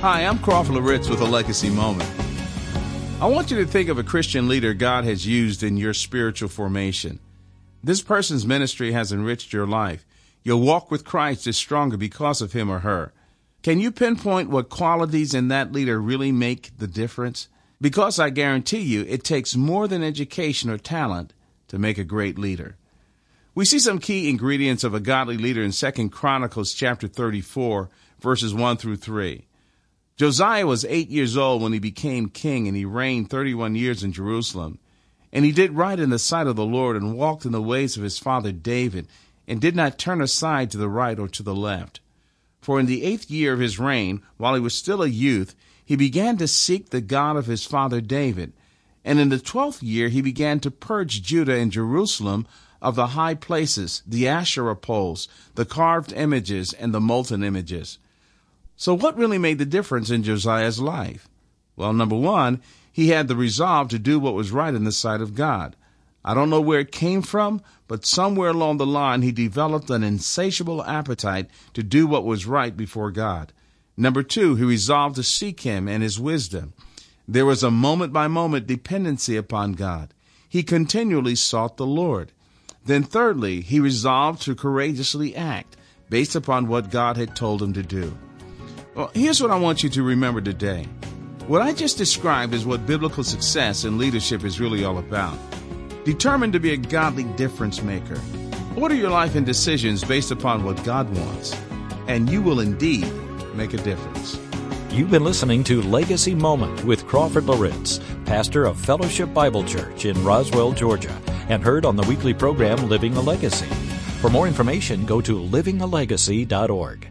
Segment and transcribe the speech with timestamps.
[0.00, 2.08] Hi, I'm Crawford Loritts with a Legacy Moment.
[3.20, 6.48] I want you to think of a Christian leader God has used in your spiritual
[6.48, 7.18] formation.
[7.82, 10.06] This person's ministry has enriched your life.
[10.44, 13.12] Your walk with Christ is stronger because of him or her.
[13.64, 17.48] Can you pinpoint what qualities in that leader really make the difference?
[17.80, 21.34] Because I guarantee you, it takes more than education or talent
[21.66, 22.76] to make a great leader.
[23.52, 27.90] We see some key ingredients of a godly leader in 2 Chronicles chapter 34,
[28.20, 29.47] verses 1 through 3.
[30.18, 34.12] Josiah was eight years old when he became king, and he reigned 31 years in
[34.12, 34.80] Jerusalem.
[35.32, 37.96] And he did right in the sight of the Lord, and walked in the ways
[37.96, 39.06] of his father David,
[39.46, 42.00] and did not turn aside to the right or to the left.
[42.60, 45.54] For in the eighth year of his reign, while he was still a youth,
[45.84, 48.52] he began to seek the God of his father David.
[49.04, 52.44] And in the twelfth year he began to purge Judah and Jerusalem
[52.82, 58.00] of the high places, the Asherah poles, the carved images, and the molten images.
[58.80, 61.28] So, what really made the difference in Josiah's life?
[61.74, 65.20] Well, number one, he had the resolve to do what was right in the sight
[65.20, 65.74] of God.
[66.24, 70.04] I don't know where it came from, but somewhere along the line he developed an
[70.04, 73.52] insatiable appetite to do what was right before God.
[73.96, 76.72] Number two, he resolved to seek him and his wisdom.
[77.26, 80.14] There was a moment by moment dependency upon God.
[80.48, 82.30] He continually sought the Lord.
[82.84, 85.76] Then, thirdly, he resolved to courageously act
[86.08, 88.16] based upon what God had told him to do.
[88.94, 90.86] Well, here's what I want you to remember today.
[91.46, 95.38] What I just described is what biblical success and leadership is really all about.
[96.04, 98.20] Determined to be a godly difference maker.
[98.76, 101.54] Order your life and decisions based upon what God wants,
[102.06, 103.10] and you will indeed
[103.54, 104.38] make a difference.
[104.90, 110.22] You've been listening to Legacy Moment with Crawford Loritts, pastor of Fellowship Bible Church in
[110.24, 111.16] Roswell, Georgia,
[111.48, 113.66] and heard on the weekly program Living a Legacy.
[114.20, 117.08] For more information, go to livingalegacy.org.